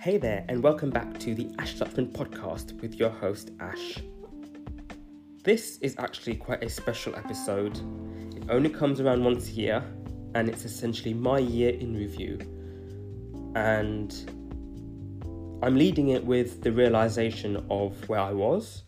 [0.00, 3.98] Hey there, and welcome back to the Ash Dutchman podcast with your host, Ash.
[5.44, 7.78] This is actually quite a special episode.
[8.34, 9.84] It only comes around once a year,
[10.34, 12.38] and it's essentially my year in review.
[13.54, 14.10] And
[15.62, 18.84] I'm leading it with the realization of where I was,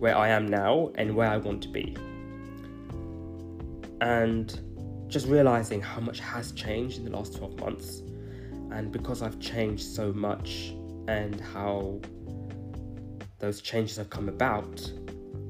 [0.00, 1.96] where I am now, and where I want to be.
[4.00, 8.02] And just realizing how much has changed in the last 12 months
[8.70, 10.74] and because I've changed so much
[11.06, 12.00] and how
[13.38, 14.92] those changes have come about,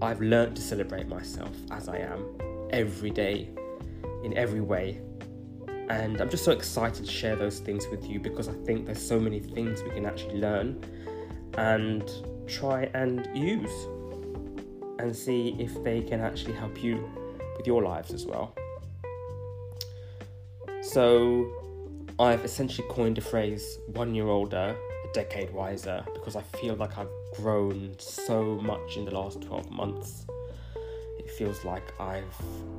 [0.01, 2.39] I've learned to celebrate myself as I am
[2.71, 3.51] every day,
[4.23, 5.01] in every way.
[5.89, 9.07] And I'm just so excited to share those things with you because I think there's
[9.07, 10.85] so many things we can actually learn
[11.57, 12.09] and
[12.47, 13.73] try and use
[14.99, 17.09] and see if they can actually help you
[17.57, 18.55] with your lives as well.
[20.83, 21.68] So,
[22.21, 26.99] I've essentially coined the phrase one year older, a decade wiser, because I feel like
[26.99, 30.27] I've grown so much in the last 12 months.
[31.21, 32.35] It feels like I've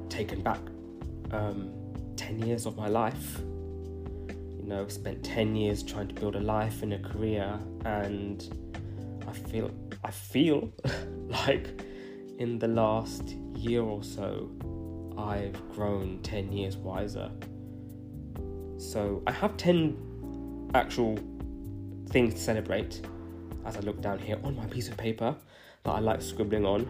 [0.09, 0.59] taken back
[1.31, 1.71] um,
[2.17, 3.39] 10 years of my life.
[3.39, 8.43] You know, spent 10 years trying to build a life and a career, and
[9.25, 9.71] I feel
[10.03, 10.69] I feel
[11.27, 11.81] like
[12.39, 14.51] in the last year or so,
[15.17, 17.31] I've grown 10 years wiser.
[18.79, 21.19] So I have 10 actual
[22.11, 23.01] things to celebrate
[23.65, 25.35] as I look down here on my piece of paper
[25.83, 26.87] that I like scribbling on.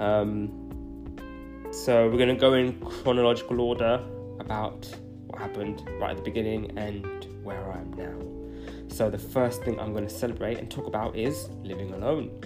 [0.00, 4.04] Um, so we're going to go in chronological order
[4.40, 4.92] about
[5.28, 7.06] what happened right at the beginning and
[7.44, 8.88] where I am now.
[8.88, 12.40] So the first thing I'm going to celebrate and talk about is living alone.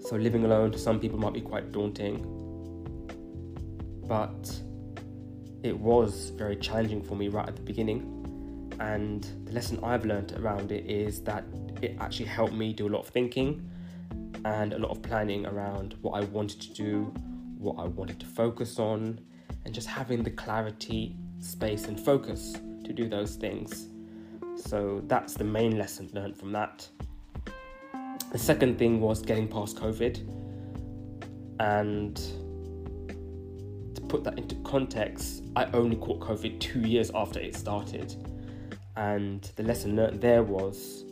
[0.00, 2.26] So living alone to some people might be quite daunting,
[4.08, 4.63] but
[5.64, 8.10] it was very challenging for me right at the beginning.
[8.80, 11.44] And the lesson I've learned around it is that
[11.80, 13.66] it actually helped me do a lot of thinking
[14.44, 17.04] and a lot of planning around what I wanted to do,
[17.56, 19.18] what I wanted to focus on,
[19.64, 22.52] and just having the clarity, space, and focus
[22.84, 23.88] to do those things.
[24.56, 26.86] So that's the main lesson learned from that.
[28.32, 30.18] The second thing was getting past COVID
[31.58, 32.20] and
[34.14, 38.14] put that into context, I only caught COVID two years after it started.
[38.96, 41.04] And the lesson learned there was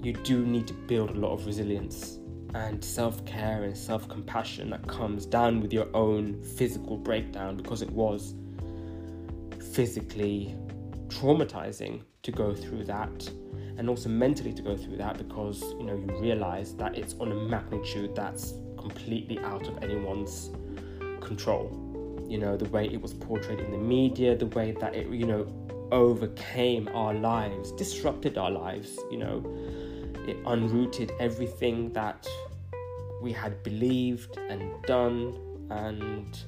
[0.00, 2.20] you do need to build a lot of resilience
[2.54, 7.82] and self care and self compassion that comes down with your own physical breakdown because
[7.82, 8.36] it was
[9.72, 10.54] physically
[11.08, 13.28] traumatizing to go through that
[13.76, 17.32] and also mentally to go through that because you know you realize that it's on
[17.32, 20.50] a magnitude that's completely out of anyone's
[21.22, 21.70] control.
[22.28, 25.26] You know, the way it was portrayed in the media, the way that it, you
[25.26, 25.46] know,
[25.90, 29.42] overcame our lives, disrupted our lives, you know,
[30.26, 32.26] it unrooted everything that
[33.20, 35.38] we had believed and done.
[35.70, 36.38] And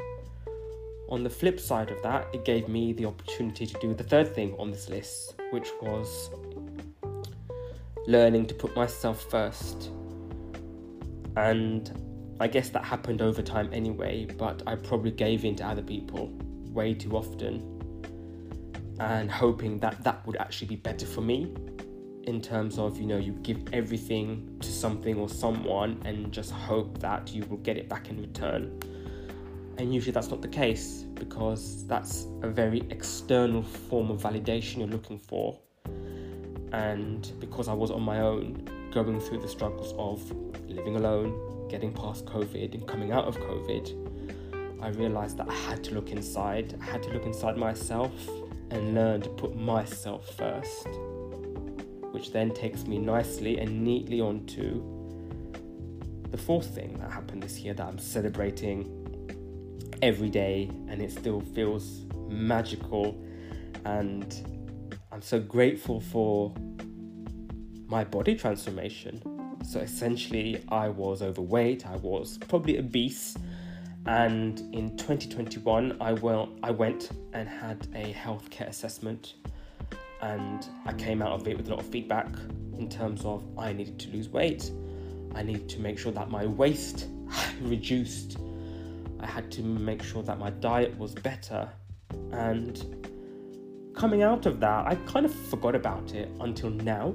[1.08, 4.34] on the flip side of that, it gave me the opportunity to do the third
[4.34, 6.30] thing on this list, which was
[8.06, 9.90] learning to put myself first.
[11.36, 12.03] And
[12.40, 16.32] I guess that happened over time anyway, but I probably gave in to other people
[16.70, 17.70] way too often
[19.00, 21.52] and hoping that that would actually be better for me
[22.24, 26.98] in terms of, you know, you give everything to something or someone and just hope
[26.98, 28.80] that you will get it back in return.
[29.78, 34.88] And usually that's not the case because that's a very external form of validation you're
[34.88, 35.58] looking for.
[36.72, 40.22] And because I was on my own, going through the struggles of
[40.68, 45.82] living alone, getting past COVID and coming out of COVID, I realized that I had
[45.84, 46.78] to look inside.
[46.80, 48.12] I had to look inside myself
[48.70, 50.88] and learn to put myself first.
[52.12, 54.82] Which then takes me nicely and neatly onto
[56.30, 58.90] the fourth thing that happened this year that I'm celebrating
[60.02, 63.16] every day and it still feels magical
[63.84, 64.44] and
[65.12, 66.52] I'm so grateful for
[67.86, 69.22] my body transformation
[69.64, 73.36] so essentially, I was overweight, I was probably obese,
[74.06, 79.34] and in 2021, I, went, I went and had a healthcare assessment,
[80.20, 82.28] and I came out of it with a lot of feedback
[82.76, 84.70] in terms of I needed to lose weight,
[85.34, 87.08] I needed to make sure that my waist
[87.62, 88.36] reduced,
[89.20, 91.68] I had to make sure that my diet was better,
[92.32, 93.08] and
[93.96, 97.14] coming out of that, I kind of forgot about it until now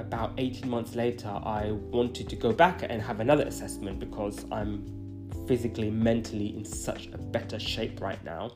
[0.00, 5.30] about 18 months later, I wanted to go back and have another assessment because I'm
[5.46, 8.52] physically, mentally in such a better shape right now.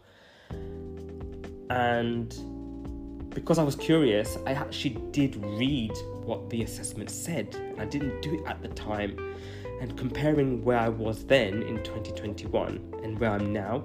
[1.71, 5.93] And because I was curious, I actually did read
[6.25, 7.75] what the assessment said.
[7.79, 9.37] I didn't do it at the time.
[9.81, 13.85] And comparing where I was then in 2021 and where I'm now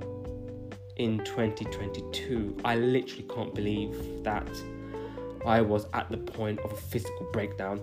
[0.98, 4.48] in 2022, I literally can't believe that
[5.46, 7.82] I was at the point of a physical breakdown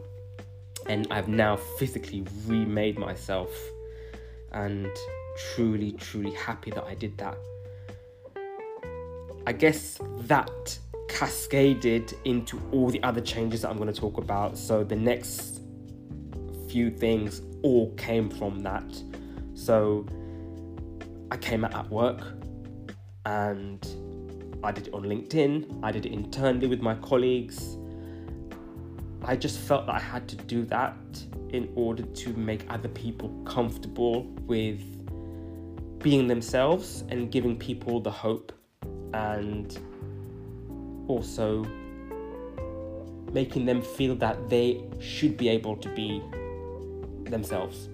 [0.89, 3.51] and I've now physically remade myself
[4.53, 4.91] and
[5.55, 7.37] truly, truly happy that I did that.
[9.47, 14.59] I guess that cascaded into all the other changes that I'm going to talk about.
[14.59, 15.61] So the next
[16.69, 19.03] few things all came from that.
[19.55, 20.07] So
[21.31, 22.21] I came out at work
[23.25, 23.87] and
[24.63, 27.77] I did it on LinkedIn, I did it internally with my colleagues.
[29.23, 30.97] I just felt that I had to do that
[31.51, 34.81] in order to make other people comfortable with
[36.01, 38.53] being themselves and giving people the hope
[39.15, 39.79] and
[41.09, 41.65] also
[43.33, 46.23] making them feel that they should be able to be
[47.25, 47.89] themselves.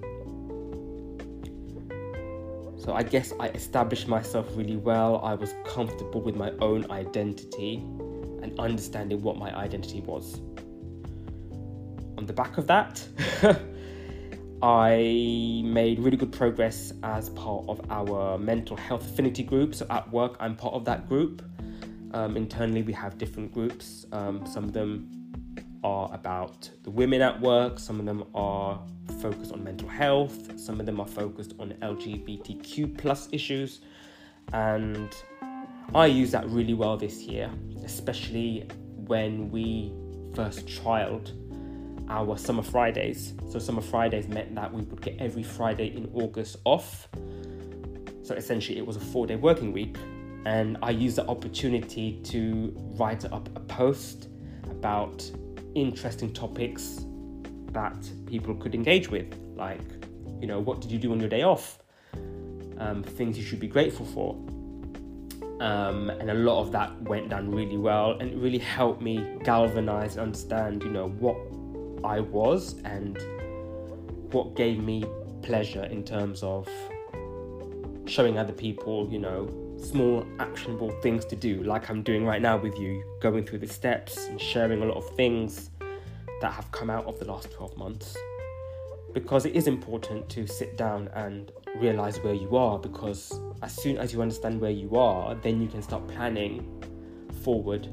[2.83, 5.21] So I guess I established myself really well.
[5.23, 7.77] I was comfortable with my own identity
[8.43, 10.41] and understanding what my identity was.
[12.19, 13.07] On the back of that,
[14.65, 19.77] I made really good progress as part of our mental health affinity group.
[19.77, 21.41] So at work, I'm part of that group.
[22.13, 24.07] Um, internally, we have different groups.
[24.11, 25.09] Um, some of them
[25.85, 28.81] are about the women at work, some of them are
[29.21, 33.81] focused on mental health, some of them are focused on LGBTQ plus issues,
[34.53, 35.15] and
[35.95, 37.51] I use that really well this year,
[37.85, 38.69] especially
[39.07, 39.93] when we
[40.35, 41.33] first trialed
[42.09, 43.35] our summer Fridays.
[43.51, 47.09] So summer Fridays meant that we would get every Friday in August off.
[48.23, 49.97] So essentially, it was a four-day working week,
[50.45, 54.29] and I used the opportunity to write up a post
[54.71, 55.31] about
[55.75, 57.07] interesting topics
[57.73, 57.97] that
[58.27, 59.81] people could engage with, like,
[60.41, 61.79] you know, what did you do on your day off?
[62.79, 64.35] Um, things you should be grateful for.
[65.61, 69.39] Um, and a lot of that went down really well and it really helped me
[69.45, 71.37] galvanize and understand, you know, what
[72.05, 73.17] I was and
[74.33, 75.05] what gave me
[75.43, 76.69] pleasure in terms of
[78.07, 79.49] showing other people, you know,
[79.81, 83.67] small actionable things to do, like I'm doing right now with you, going through the
[83.67, 85.71] steps and sharing a lot of things
[86.43, 88.17] that have come out of the last 12 months.
[89.15, 93.97] Because it is important to sit down and realize where you are, because as soon
[93.97, 96.83] as you understand where you are, then you can start planning
[97.45, 97.87] forward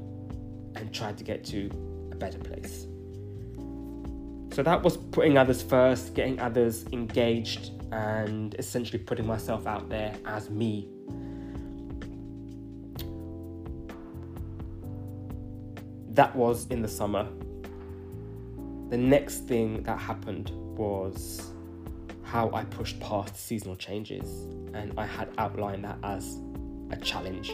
[0.75, 1.69] and try to get to
[2.11, 2.87] a better place.
[4.51, 10.15] So that was putting others first, getting others engaged, and essentially putting myself out there
[10.25, 10.89] as me
[16.09, 17.27] that was in the summer.
[18.89, 21.51] The next thing that happened was
[22.23, 24.27] how I pushed past seasonal changes,
[24.73, 26.39] and I had outlined that as
[26.89, 27.51] a challenge.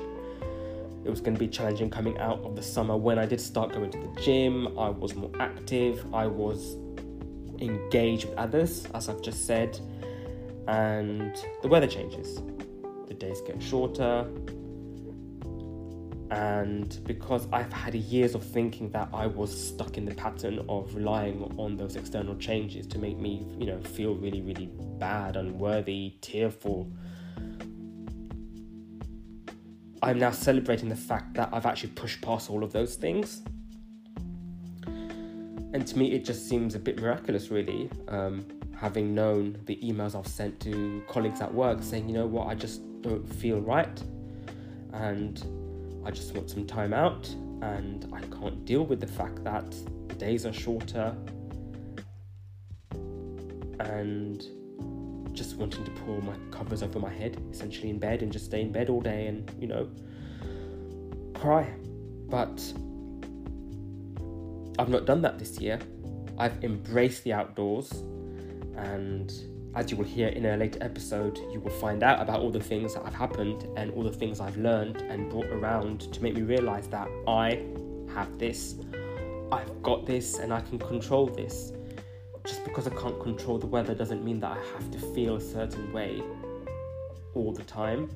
[1.03, 3.73] It was going to be challenging coming out of the summer when I did start
[3.73, 6.77] going to the gym, I was more active, I was
[7.59, 9.77] engaged with others, as I've just said,
[10.67, 12.41] and the weather changes.
[13.07, 14.25] The days get shorter,
[16.35, 20.93] and because I've had years of thinking that I was stuck in the pattern of
[20.93, 26.15] relying on those external changes to make me, you know, feel really, really bad, unworthy,
[26.19, 26.91] tearful.
[30.03, 33.41] I'm now celebrating the fact that I've actually pushed past all of those things.
[34.85, 40.19] And to me, it just seems a bit miraculous, really, um, having known the emails
[40.19, 44.03] I've sent to colleagues at work saying, you know what, I just don't feel right.
[44.91, 45.41] And
[46.05, 47.27] I just want some time out
[47.61, 49.75] and I can't deal with the fact that
[50.07, 51.15] the days are shorter
[53.79, 54.43] and
[55.33, 58.61] just wanting to pull my covers over my head, essentially in bed, and just stay
[58.61, 59.89] in bed all day and, you know,
[61.33, 61.73] cry.
[62.29, 62.73] But
[64.79, 65.79] I've not done that this year.
[66.37, 67.91] I've embraced the outdoors
[68.77, 69.33] and
[69.75, 72.63] as you will hear in a later episode, you will find out about all the
[72.63, 76.33] things that have happened and all the things I've learned and brought around to make
[76.33, 77.61] me realize that I
[78.13, 78.75] have this,
[79.51, 81.73] I've got this, and I can control this.
[82.45, 85.41] Just because I can't control the weather doesn't mean that I have to feel a
[85.41, 86.23] certain way
[87.33, 88.09] all the time.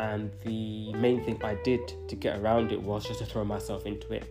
[0.00, 3.86] And the main thing I did to get around it was just to throw myself
[3.86, 4.24] into it.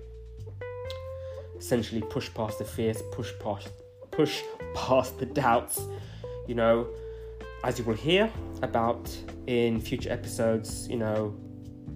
[1.58, 3.70] Essentially, push past the fears, push past,
[4.12, 4.42] push
[4.76, 5.88] past the doubts,
[6.48, 6.88] you know,
[7.64, 8.32] as you will hear
[8.62, 9.16] about
[9.48, 11.36] in future episodes, you know,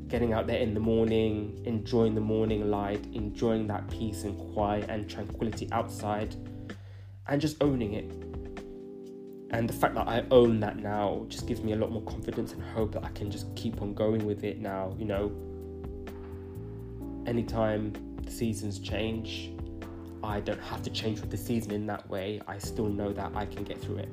[0.07, 4.89] getting out there in the morning, enjoying the morning light, enjoying that peace and quiet
[4.89, 6.35] and tranquility outside,
[7.27, 8.09] and just owning it.
[9.49, 12.53] And the fact that I own that now just gives me a lot more confidence
[12.53, 14.93] and hope that I can just keep on going with it now.
[14.97, 15.31] You know,
[17.25, 19.51] anytime the seasons change,
[20.23, 22.41] I don't have to change with the season in that way.
[22.47, 24.09] I still know that I can get through it.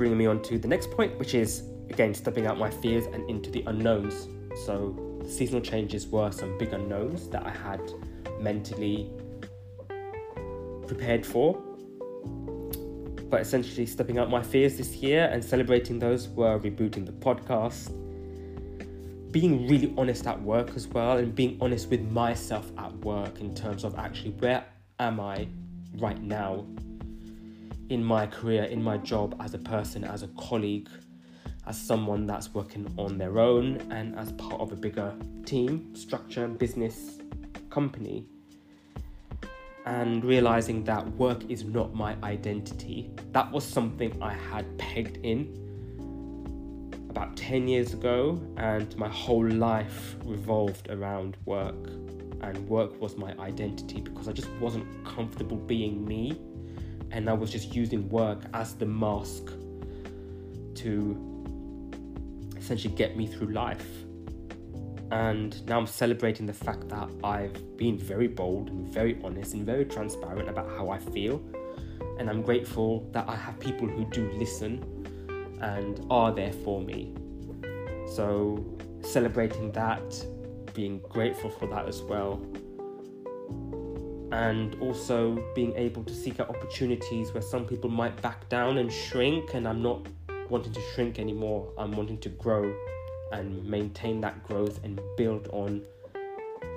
[0.00, 3.28] Bringing me on to the next point, which is again stepping out my fears and
[3.28, 4.28] into the unknowns.
[4.64, 7.82] So, the seasonal changes were some big unknowns that I had
[8.40, 9.10] mentally
[10.86, 11.52] prepared for.
[13.28, 17.90] But essentially, stepping out my fears this year and celebrating those were rebooting the podcast,
[19.30, 23.54] being really honest at work as well, and being honest with myself at work in
[23.54, 24.64] terms of actually where
[24.98, 25.46] am I
[25.98, 26.64] right now
[27.90, 30.88] in my career, in my job as a person, as a colleague,
[31.66, 35.12] as someone that's working on their own, and as part of a bigger
[35.44, 37.18] team, structure, business,
[37.68, 38.24] company.
[39.86, 43.10] And realizing that work is not my identity.
[43.32, 45.56] That was something I had pegged in
[47.10, 51.88] about 10 years ago, and my whole life revolved around work.
[52.40, 56.40] And work was my identity because I just wasn't comfortable being me,
[57.10, 59.52] and I was just using work as the mask
[60.76, 61.30] to
[62.56, 63.86] essentially get me through life.
[65.10, 69.66] And now I'm celebrating the fact that I've been very bold and very honest and
[69.66, 71.42] very transparent about how I feel.
[72.18, 74.84] And I'm grateful that I have people who do listen
[75.60, 77.14] and are there for me.
[78.14, 78.64] So,
[79.02, 80.24] celebrating that,
[80.74, 82.40] being grateful for that as well.
[84.32, 88.92] And also being able to seek out opportunities where some people might back down and
[88.92, 90.06] shrink, and I'm not
[90.48, 91.72] wanting to shrink anymore.
[91.76, 92.72] I'm wanting to grow
[93.32, 95.82] and maintain that growth and build on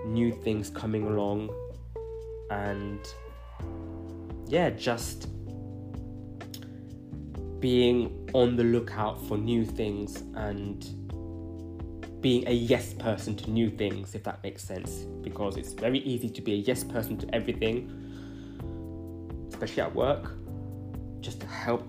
[0.05, 1.49] new things coming along.
[2.49, 2.99] And
[4.47, 5.27] yeah, just
[7.59, 10.85] being on the lookout for new things and
[12.23, 15.05] being a yes person to new things, if that makes sense.
[15.21, 17.75] Because it's very easy to be a yes person to everything,
[19.49, 20.31] especially at work,
[21.19, 21.85] just to help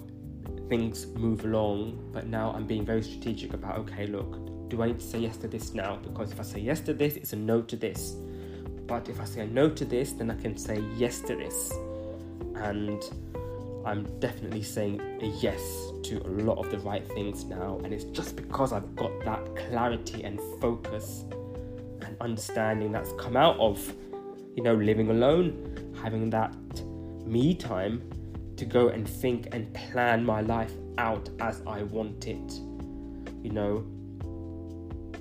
[0.69, 2.11] things move along.
[2.13, 5.37] But now I'm being very strategic about okay, look, do I need to say yes
[5.39, 5.97] to this now?
[5.97, 8.17] Because if I say yes to this, it's a no to this.
[8.87, 11.73] But if I say no to this, then I can say yes to this.
[12.57, 13.03] And
[13.85, 15.61] I'm definitely saying a yes
[16.05, 19.57] to a lot of the right things now, and it's just because I've got that
[19.57, 21.25] clarity and focus
[22.01, 23.95] and understanding that's come out of,
[24.55, 26.55] you know, living alone, having that
[27.27, 28.11] me time
[28.57, 32.53] to go and think and plan my life out as I want it.
[33.43, 33.85] You know,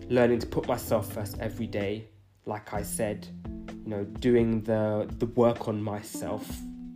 [0.09, 2.07] learning to put myself first every day,
[2.45, 3.27] like I said,
[3.83, 6.49] you know, doing the the work on myself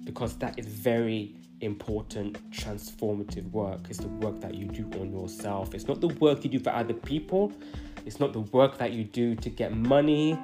[0.04, 3.82] because that is very important transformative work.
[3.90, 5.74] It's the work that you do on yourself.
[5.74, 7.52] It's not the work you do for other people.
[8.06, 10.38] It's not the work that you do to get money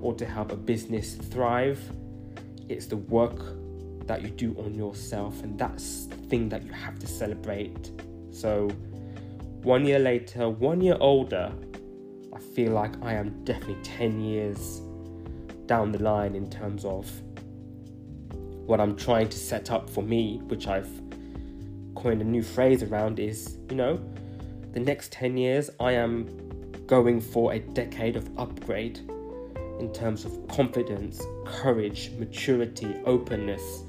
[0.00, 1.80] or to help a business thrive.
[2.68, 3.38] It's the work
[4.06, 7.90] that you do on yourself and that's the thing that you have to celebrate.
[8.30, 8.70] So
[9.64, 11.50] one year later one year older
[12.34, 14.82] i feel like i am definitely 10 years
[15.64, 17.10] down the line in terms of
[18.66, 20.90] what I'm trying to set up for me, which I've
[21.94, 24.00] coined a new phrase around, is you know,
[24.72, 26.26] the next 10 years, I am
[26.86, 28.98] going for a decade of upgrade
[29.78, 33.84] in terms of confidence, courage, maturity, openness,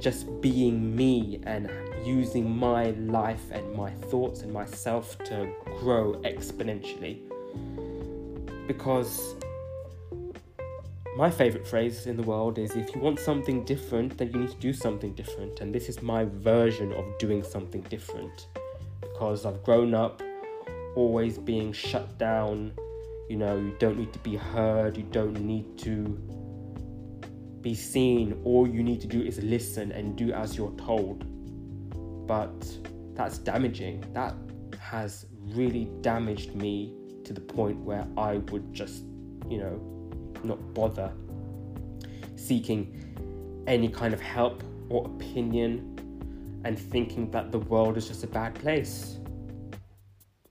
[0.00, 1.70] just being me and
[2.04, 7.20] using my life and my thoughts and myself to grow exponentially.
[8.66, 9.34] Because
[11.16, 14.50] my favorite phrase in the world is if you want something different, then you need
[14.50, 15.60] to do something different.
[15.60, 18.46] And this is my version of doing something different
[19.00, 20.22] because I've grown up
[20.94, 22.72] always being shut down.
[23.28, 26.04] You know, you don't need to be heard, you don't need to
[27.60, 28.40] be seen.
[28.44, 31.24] All you need to do is listen and do as you're told.
[32.26, 32.66] But
[33.14, 34.04] that's damaging.
[34.14, 34.34] That
[34.78, 39.04] has really damaged me to the point where I would just,
[39.48, 39.99] you know,
[40.44, 41.12] not bother
[42.36, 45.86] seeking any kind of help or opinion
[46.64, 49.18] and thinking that the world is just a bad place.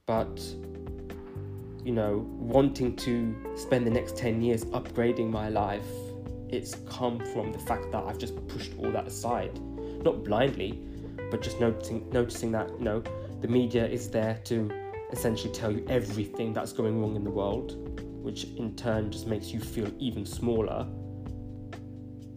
[0.06, 0.40] But,
[1.84, 5.86] you know, wanting to spend the next 10 years upgrading my life,
[6.48, 9.60] it's come from the fact that I've just pushed all that aside.
[10.02, 10.82] Not blindly,
[11.30, 13.02] but just noticing, noticing that, you know,
[13.40, 14.70] the media is there to
[15.12, 19.48] essentially tell you everything that's going wrong in the world, which in turn just makes
[19.48, 20.86] you feel even smaller.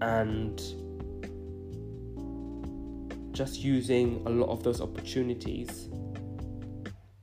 [0.01, 0.61] And
[3.31, 5.89] just using a lot of those opportunities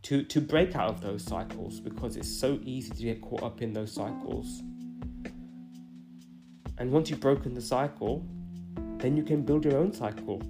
[0.03, 3.63] to, to break out of those cycles because it's so easy to get caught up
[3.63, 4.63] in those cycles.
[6.79, 8.27] And once you've broken the cycle,
[8.99, 10.43] then you can build your own cycle.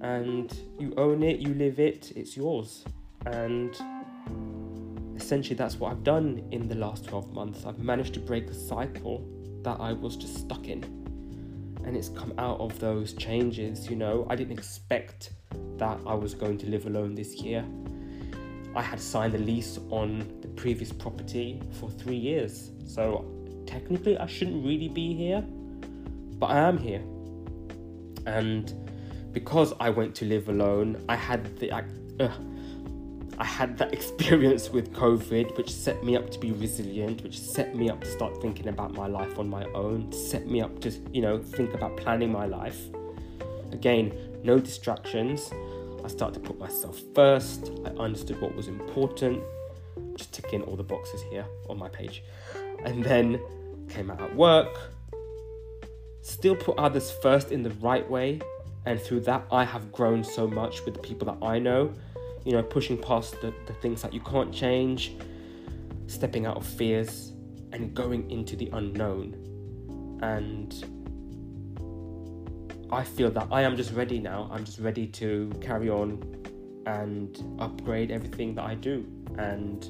[0.00, 2.84] And you own it, you live it, it's yours.
[3.26, 3.76] And
[5.30, 7.64] essentially, that's what I've done in the last 12 months.
[7.64, 9.24] I've managed to break the cycle
[9.62, 10.82] that I was just stuck in.
[11.84, 14.26] And it's come out of those changes, you know.
[14.28, 15.30] I didn't expect
[15.76, 17.64] that I was going to live alone this year.
[18.74, 22.72] I had signed a lease on the previous property for three years.
[22.84, 23.24] So
[23.68, 25.42] technically, I shouldn't really be here,
[26.40, 27.04] but I am here.
[28.26, 28.74] And
[29.30, 32.32] because I went to live alone, I had the uh,
[33.40, 37.74] I had that experience with COVID, which set me up to be resilient, which set
[37.74, 40.90] me up to start thinking about my life on my own, set me up to
[41.12, 42.78] you know think about planning my life.
[43.72, 44.12] Again,
[44.44, 45.50] no distractions.
[46.04, 47.70] I started to put myself first.
[47.84, 49.42] I understood what was important.
[50.16, 52.22] Just ticking all the boxes here on my page.
[52.84, 53.40] And then
[53.88, 54.78] came out at work.
[56.22, 58.40] Still put others first in the right way.
[58.86, 61.92] And through that, I have grown so much with the people that I know.
[62.44, 65.16] You know, pushing past the, the things that you can't change,
[66.06, 67.32] stepping out of fears,
[67.72, 69.36] and going into the unknown.
[70.22, 70.74] And
[72.90, 74.48] I feel that I am just ready now.
[74.52, 76.22] I'm just ready to carry on
[76.86, 79.06] and upgrade everything that I do.
[79.38, 79.88] And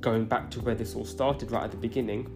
[0.00, 2.30] going back to where this all started right at the beginning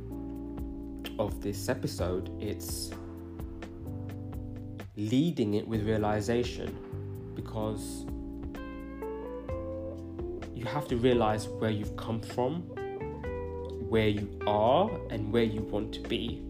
[1.18, 2.90] of this episode, it's
[4.96, 6.76] leading it with realization
[7.52, 8.06] because
[10.54, 12.62] you have to realize where you've come from,
[13.90, 16.40] where you are, and where you want to be.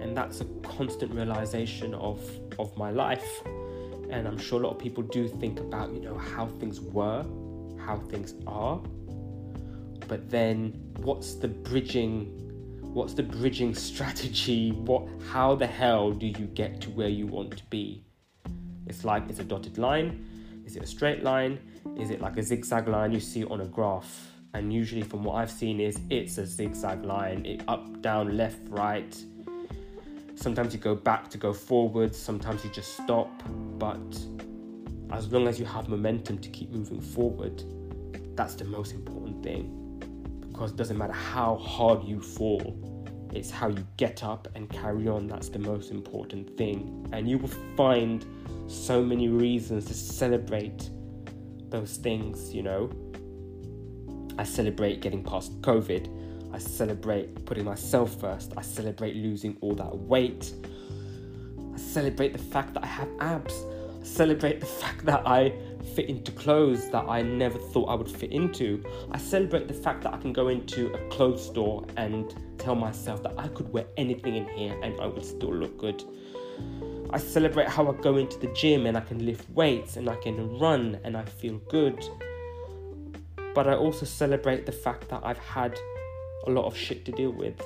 [0.00, 2.18] And that's a constant realization of
[2.58, 3.42] of my life.
[4.10, 7.22] And i'm sure a lot of people do think about you know how things were
[7.78, 8.78] how things are.
[10.08, 12.14] But then what's the bridging
[12.80, 14.70] what's the bridging strategy?
[14.70, 18.04] What how the hell do you get to where you want to be
[18.86, 20.24] it's like it's a dotted line?
[20.66, 21.58] Is it a straight line?
[21.98, 24.30] Is it like a zigzag line you see on a graph?
[24.54, 28.60] And usually from what i've seen is it's a zigzag line it up down left
[28.68, 29.16] right.
[30.36, 33.30] Sometimes you go back to go forward, sometimes you just stop,
[33.78, 34.18] but
[35.10, 37.62] as long as you have momentum to keep moving forward,
[38.34, 39.80] that's the most important thing.
[40.48, 42.76] Because it doesn't matter how hard you fall,
[43.32, 47.08] it's how you get up and carry on that's the most important thing.
[47.12, 48.24] And you will find
[48.66, 50.90] so many reasons to celebrate
[51.70, 52.90] those things, you know.
[54.38, 56.52] I celebrate getting past COVID.
[56.52, 58.52] I celebrate putting myself first.
[58.56, 60.54] I celebrate losing all that weight.
[61.74, 63.54] I celebrate the fact that I have abs.
[64.00, 65.52] I celebrate the fact that I
[65.84, 68.82] fit into clothes that I never thought I would fit into.
[69.10, 73.22] I celebrate the fact that I can go into a clothes store and tell myself
[73.22, 76.02] that I could wear anything in here and I would still look good.
[77.10, 80.16] I celebrate how I go into the gym and I can lift weights and I
[80.16, 82.02] can run and I feel good.
[83.54, 85.78] But I also celebrate the fact that I've had
[86.46, 87.60] a lot of shit to deal with.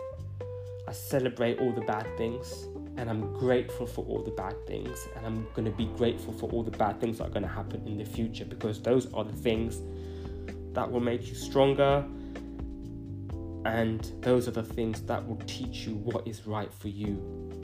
[0.86, 5.06] I celebrate all the bad things and I'm grateful for all the bad things.
[5.16, 7.48] And I'm going to be grateful for all the bad things that are going to
[7.48, 9.80] happen in the future because those are the things
[10.74, 12.04] that will make you stronger.
[13.64, 17.22] And those are the things that will teach you what is right for you.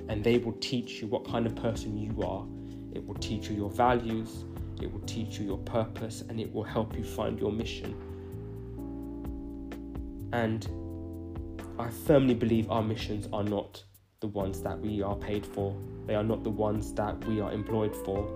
[0.09, 2.47] And they will teach you what kind of person you are.
[2.95, 4.45] It will teach you your values.
[4.81, 6.23] It will teach you your purpose.
[6.29, 7.97] And it will help you find your mission.
[10.33, 10.69] And
[11.77, 13.83] I firmly believe our missions are not
[14.25, 17.53] the ones that we are paid for, they are not the ones that we are
[17.53, 18.27] employed for.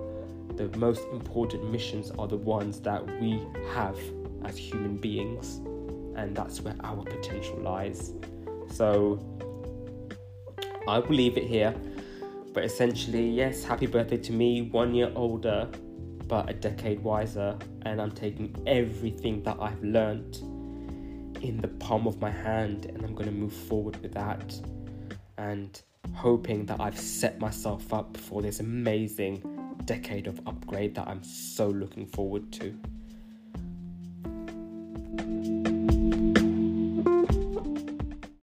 [0.56, 3.98] The most important missions are the ones that we have
[4.44, 5.62] as human beings,
[6.14, 8.12] and that's where our potential lies.
[8.70, 9.18] So,
[10.86, 11.74] I will leave it here.
[12.52, 15.70] But essentially, yes, happy birthday to me, one year older,
[16.26, 20.36] but a decade wiser, and I'm taking everything that I've learned
[21.40, 24.60] in the palm of my hand and I'm going to move forward with that
[25.38, 25.80] and
[26.14, 29.42] hoping that I've set myself up for this amazing
[29.84, 32.78] decade of upgrade that I'm so looking forward to.